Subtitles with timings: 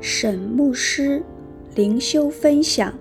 [0.00, 1.24] 沈牧师
[1.74, 2.92] 灵修分享《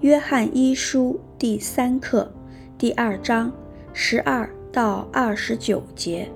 [0.00, 2.32] 约翰一书》第三课
[2.78, 3.50] 第二章
[3.92, 6.30] 十二到二十九节：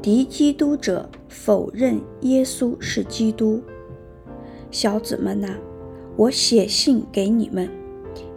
[0.00, 3.60] 敌基督者否认耶稣是基督。
[4.70, 5.56] 小子们呐，
[6.14, 7.68] 我写信给你们，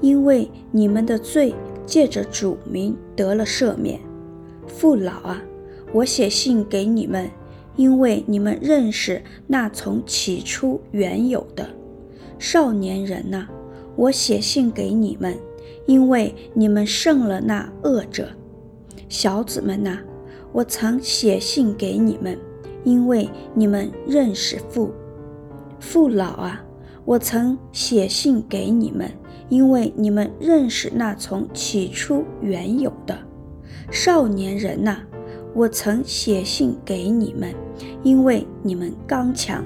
[0.01, 1.53] 因为你们的罪
[1.85, 3.99] 借着主名得了赦免。
[4.65, 5.39] 父老啊，
[5.93, 7.29] 我写信给你们。
[7.75, 11.69] 因为你们认识那从起初原有的。
[12.37, 13.47] 少年人呐，
[13.95, 15.37] 我写信给你们，
[15.85, 18.29] 因为你们胜了那恶者。
[19.07, 19.99] 小子们呐，
[20.51, 22.37] 我曾写信给你们，
[22.83, 24.91] 因为你们认识父。
[25.79, 26.63] 父老啊，
[27.05, 29.09] 我曾写信给你们，
[29.49, 33.17] 因为你们认识那从起初原有的。
[33.91, 35.01] 少年人呐。
[35.53, 37.53] 我曾写信给你们，
[38.03, 39.63] 因为你们刚强，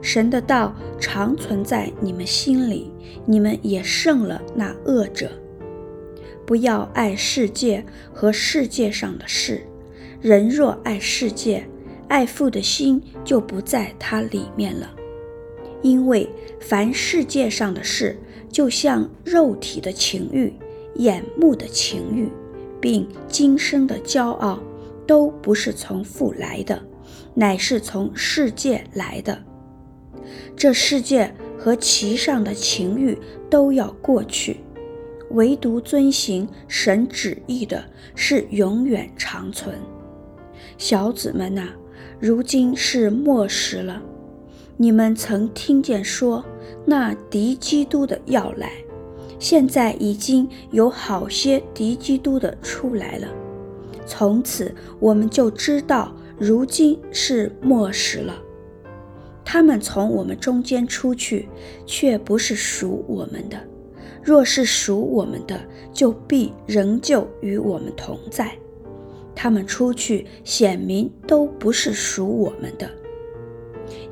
[0.00, 2.90] 神的道常存在你们心里，
[3.24, 5.30] 你们也胜了那恶者。
[6.46, 9.62] 不要爱世界和世界上的事，
[10.20, 11.66] 人若爱世界，
[12.06, 14.94] 爱父的心就不在他里面了。
[15.82, 16.28] 因为
[16.60, 18.16] 凡世界上的事，
[18.48, 20.52] 就像肉体的情欲、
[20.94, 22.28] 眼目的情欲，
[22.80, 24.60] 并今生的骄傲。
[25.06, 26.82] 都不是从父来的，
[27.34, 29.38] 乃是从世界来的。
[30.56, 33.16] 这世界和其上的情欲
[33.48, 34.60] 都要过去，
[35.30, 37.84] 唯独遵行神旨意的
[38.14, 39.76] 是永远长存。
[40.78, 41.68] 小子们呐，
[42.18, 44.02] 如今是末时了。
[44.76, 46.44] 你们曾听见说，
[46.84, 48.72] 那敌基督的要来，
[49.38, 53.28] 现在已经有好些敌基督的出来了。
[54.06, 58.34] 从此我们就知道，如今是末时了。
[59.44, 61.48] 他们从我们中间出去，
[61.84, 63.58] 却不是属我们的；
[64.22, 65.60] 若是属我们的，
[65.92, 68.56] 就必仍旧与我们同在。
[69.34, 72.88] 他们出去，显明都不是属我们的。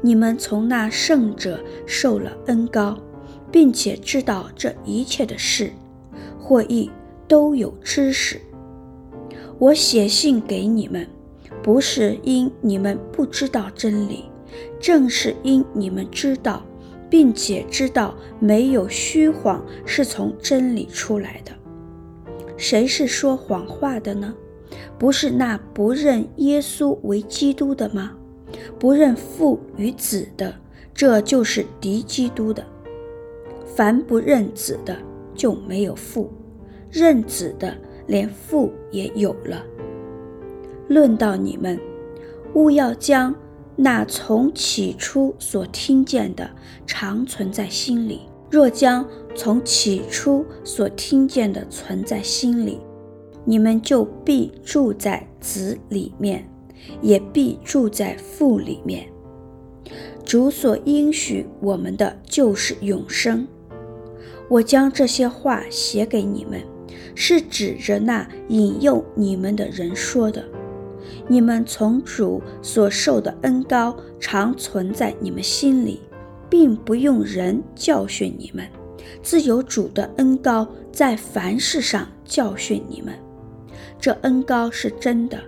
[0.00, 2.98] 你们从那圣者受了恩膏，
[3.50, 5.72] 并且知道这一切的事，
[6.38, 6.90] 或亦
[7.26, 8.40] 都有知识。
[9.58, 11.06] 我写信给你们，
[11.62, 14.24] 不是因你们不知道真理，
[14.80, 16.62] 正是因你们知道，
[17.08, 21.52] 并且知道没有虚谎是从真理出来的。
[22.56, 24.34] 谁是说谎话的呢？
[24.98, 28.12] 不是那不认耶稣为基督的吗？
[28.78, 30.54] 不认父与子的，
[30.92, 32.64] 这就是敌基督的。
[33.74, 34.96] 凡不认子的，
[35.34, 36.28] 就没有父；
[36.90, 37.76] 认子的，
[38.06, 39.64] 连父也有了。
[40.88, 41.78] 论到你们，
[42.54, 43.34] 务要将
[43.76, 46.50] 那从起初所听见的
[46.86, 48.20] 常存在心里。
[48.50, 49.04] 若将
[49.34, 52.78] 从起初所听见的存在心里，
[53.44, 56.48] 你们就必住在子里面，
[57.02, 59.08] 也必住在父里面。
[60.24, 63.46] 主所应许我们的就是永生。
[64.48, 66.60] 我将这些话写给你们。
[67.14, 70.44] 是指着那引诱你们的人说的。
[71.28, 76.00] 你们从主所受的恩高常存在你们心里，
[76.50, 78.66] 并不用人教训你们，
[79.22, 83.14] 自有主的恩高在凡事上教训你们。
[83.98, 85.38] 这恩高是真的，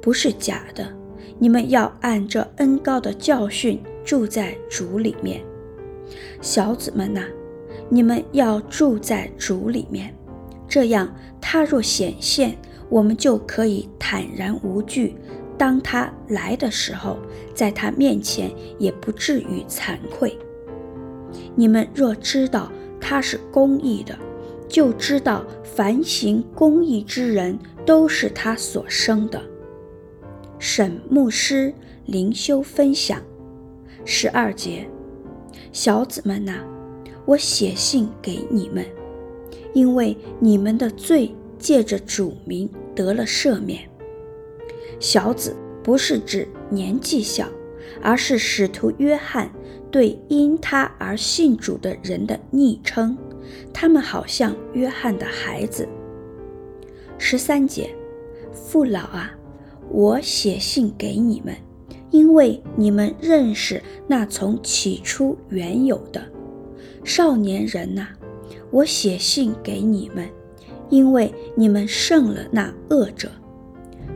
[0.00, 0.90] 不是假的。
[1.38, 5.42] 你们要按这恩高的教训住在主里面。
[6.40, 7.24] 小子们呐，
[7.90, 10.15] 你们要住在主里面。
[10.68, 12.56] 这样，他若显现，
[12.88, 15.16] 我们就可以坦然无惧。
[15.58, 17.16] 当他来的时候，
[17.54, 20.36] 在他面前也不至于惭愧。
[21.54, 24.18] 你们若知道他是公义的，
[24.68, 29.40] 就知道凡行公义之人都是他所生的。
[30.58, 31.72] 沈牧师
[32.04, 33.22] 灵修分享
[34.04, 34.86] 十二节，
[35.72, 36.60] 小子们呐，
[37.24, 38.84] 我写信给你们。
[39.76, 43.86] 因为你们的罪借着主名得了赦免。
[44.98, 47.46] 小子不是指年纪小，
[48.00, 49.50] 而是使徒约翰
[49.90, 53.18] 对因他而信主的人的昵称。
[53.70, 55.86] 他们好像约翰的孩子。
[57.18, 57.90] 十三节，
[58.54, 59.30] 父老啊，
[59.90, 61.54] 我写信给你们，
[62.10, 66.24] 因为你们认识那从起初原有的。
[67.04, 68.08] 少年人呐。
[68.70, 70.28] 我写信给你们，
[70.88, 73.30] 因为你们胜了那恶者。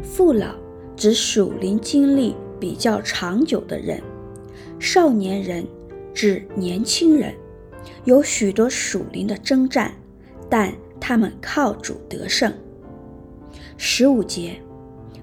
[0.02, 0.54] 父老
[0.96, 4.02] 指属灵经历比较长久的人，
[4.78, 5.66] 少年人
[6.12, 7.34] 指年轻人，
[8.04, 9.94] 有许多属灵的征战，
[10.48, 12.52] 但他们靠主得胜。
[13.76, 14.60] 十五节，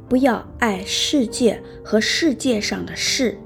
[0.10, 3.38] 不要爱世界和世界上的事。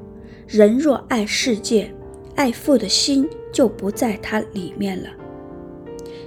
[0.48, 1.94] 人若爱世界，
[2.36, 5.10] 爱父的心就不在他里面了。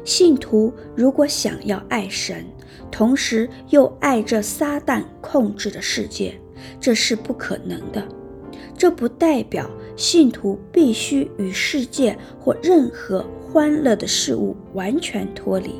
[0.05, 2.45] 信徒如果想要爱神，
[2.91, 6.39] 同时又爱这撒旦控制的世界，
[6.79, 8.06] 这是不可能的。
[8.77, 15.71] 这不代表信徒必须与世界或任何欢乐的事物完全脱离，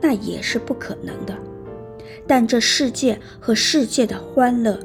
[0.00, 1.36] 那也是不可能的。
[2.26, 4.78] 但这世界和世界的欢乐，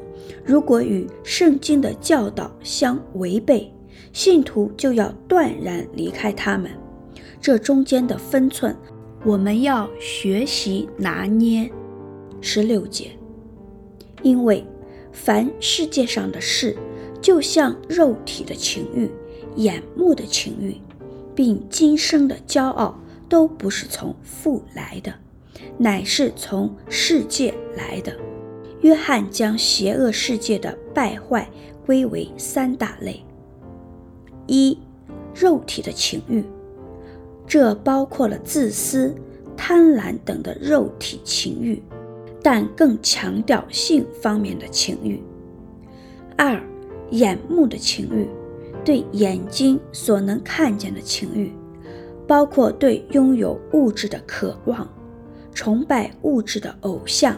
[0.44, 3.72] 如果与圣经的教导相违背，
[4.12, 6.70] 信徒就要断然离开他们。
[7.40, 8.76] 这中间的分寸，
[9.24, 11.70] 我们要学习拿捏。
[12.40, 13.10] 十六节，
[14.22, 14.64] 因为
[15.12, 16.76] 凡世界上的事，
[17.20, 19.10] 就像肉体的情欲、
[19.56, 20.76] 眼目的情欲，
[21.34, 22.96] 并今生的骄傲，
[23.28, 25.12] 都不是从父来的，
[25.78, 28.16] 乃是从世界来的。
[28.82, 31.50] 约翰将邪恶世界的败坏
[31.84, 33.24] 归为三大类：
[34.46, 34.78] 一、
[35.34, 36.44] 肉体的情欲。
[37.48, 39.14] 这包括了自私、
[39.56, 41.82] 贪婪等的肉体情欲，
[42.42, 45.22] 但更强调性方面的情欲。
[46.36, 46.62] 二、
[47.10, 48.28] 眼目的情欲，
[48.84, 51.50] 对眼睛所能看见的情欲，
[52.26, 54.86] 包括对拥有物质的渴望、
[55.54, 57.34] 崇拜物质的偶像，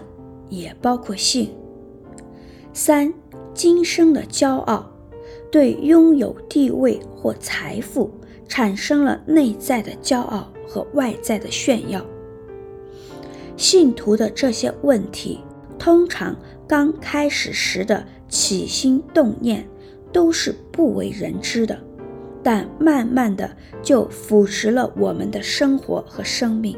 [0.49, 1.51] 也包括性。
[2.73, 3.15] 三、
[3.55, 4.91] 今生的骄傲，
[5.53, 8.11] 对拥有地位或财富。
[8.51, 12.05] 产生了内在的骄傲和外在的炫耀。
[13.57, 15.39] 信徒的这些问题，
[15.79, 16.37] 通常
[16.67, 19.69] 刚开始时的起心动念
[20.13, 21.79] 都是不为人知的，
[22.43, 26.77] 但慢慢的就腐蚀了我们的生活和生命。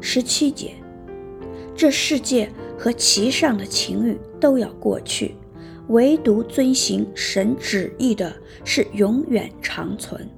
[0.00, 0.72] 十七节，
[1.76, 5.36] 这世界和其上的情欲都要过去。
[5.88, 8.32] 唯独遵行神旨意的
[8.64, 10.28] 是永远长存。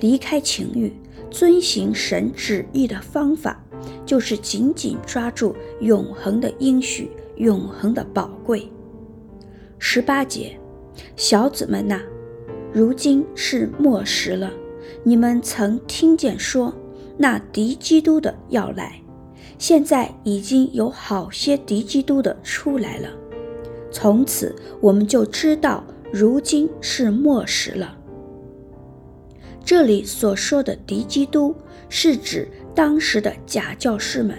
[0.00, 0.92] 离开情欲，
[1.30, 3.62] 遵行神旨意的方法，
[4.06, 8.70] 就是紧紧抓住永恒的应许、永恒的宝贵。
[9.78, 10.58] 十八节，
[11.16, 12.00] 小子们呐，
[12.72, 14.52] 如今是末时了。
[15.02, 16.74] 你们曾听见说，
[17.16, 19.00] 那敌基督的要来，
[19.58, 23.08] 现在已经有好些敌基督的出来了。
[23.90, 27.96] 从此我们就知道，如今是末时了。
[29.64, 31.54] 这里所说的敌基督，
[31.88, 34.36] 是指当时的假教师们，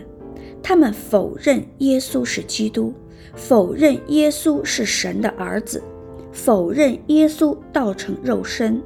[0.61, 2.93] 他们否认耶稣是基督，
[3.35, 5.83] 否认耶稣是神的儿子，
[6.31, 8.81] 否认耶稣道成肉身。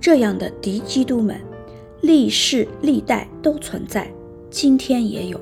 [0.00, 1.38] 这样的敌基督们，
[2.00, 4.10] 历世历代都存在，
[4.50, 5.40] 今天也有。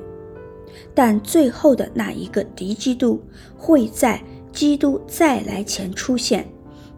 [0.93, 3.21] 但最后的那一个敌基督，
[3.57, 4.21] 会在。
[4.51, 6.47] 基督再来前出现，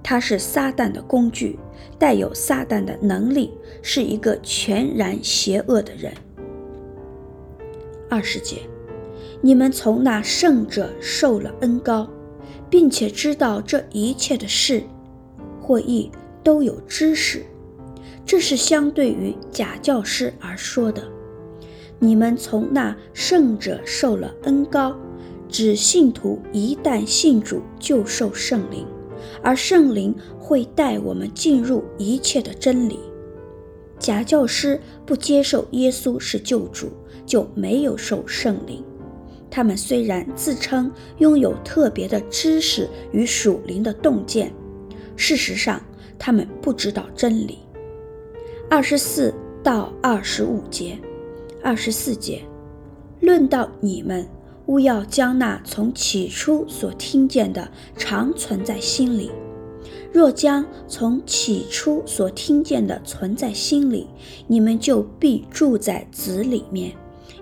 [0.02, 1.58] 他是撒旦的工具，
[1.98, 3.52] 带有撒旦的能力，
[3.82, 6.12] 是一个全然邪恶的人。
[8.10, 8.58] 二十节，
[9.42, 12.08] 你们从那圣者受了恩膏，
[12.70, 14.84] 并且知道这一切的事，
[15.62, 16.12] 或译
[16.44, 17.46] 都有知识，
[18.26, 21.04] 这是相对于假教师而说的。
[22.00, 24.96] 你们从那圣者受了恩膏。
[25.54, 28.88] 指信徒一旦信主就受圣灵，
[29.44, 33.00] 而圣灵会带我们进入一切的真理。
[34.00, 36.90] 假教师不接受耶稣是救主，
[37.24, 38.84] 就没有受圣灵。
[39.52, 44.52] 他们虽然自称拥有特别的知识与属灵的洞见，
[45.16, 45.80] 事实上
[46.18, 47.60] 他们不知道真理。
[48.72, 49.32] 二十四
[49.62, 50.98] 到二十五节，
[51.62, 52.42] 二十四节，
[53.20, 54.28] 论到你们。
[54.68, 59.32] 勿要将那从起初所听见的常存在心里。
[60.12, 64.08] 若将从起初所听见的存在心里，
[64.48, 66.94] 你们就必住在子里面，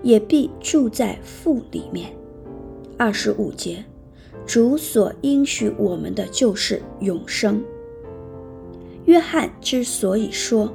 [0.01, 2.11] 也必住在父里面。
[2.97, 3.83] 二十五节，
[4.45, 7.61] 主所应许我们的就是永生。
[9.05, 10.73] 约翰之所以说，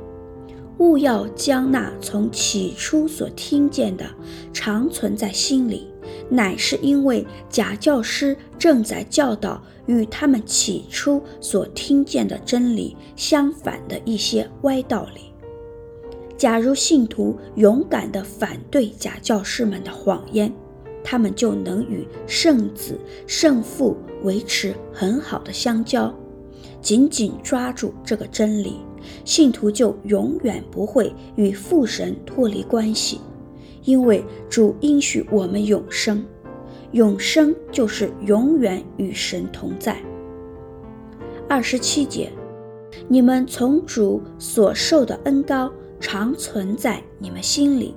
[0.79, 4.05] 勿要将那从起初所听见的
[4.53, 5.89] 常存在心里。
[6.29, 15.33] 乃是因为假教师正在教导与他们起初所听见的真理相反的一些歪道理。
[16.37, 20.53] 假如信徒勇敢地反对假教师们的谎言，
[21.03, 26.13] 他们就能与圣子、圣父维持很好的相交。
[26.87, 28.77] 紧紧抓住这个真理，
[29.25, 33.21] 信徒就永远不会与父神脱离关系，
[33.83, 36.25] 因为主应许我们永生，
[36.93, 40.01] 永生就是永远与神同在。
[41.49, 42.31] 二十七节，
[43.09, 47.97] 你们从主所受的恩高常存在你们心里，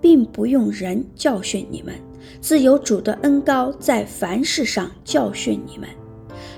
[0.00, 1.94] 并不用人教训你们，
[2.40, 5.86] 自有主的恩高在凡事上教训你们。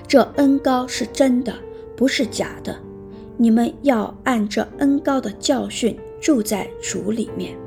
[0.07, 1.53] 这恩高是真的，
[1.95, 2.77] 不是假的。
[3.35, 7.57] 你们要按这恩高的教训住在主里面。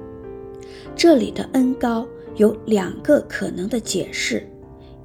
[0.94, 2.06] 这里的恩高
[2.36, 4.48] 有两个可能的解释：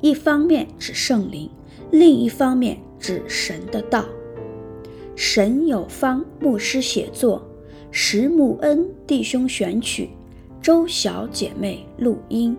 [0.02, 1.50] 一方面指圣灵，
[1.90, 4.06] 另一方面指神的道。
[5.16, 7.46] 神有方牧师写作，
[7.92, 10.10] 石木恩弟兄选曲，
[10.62, 12.58] 周小姐妹录音。